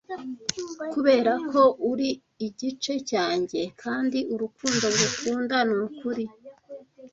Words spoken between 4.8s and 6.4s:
ngukunda nukuri.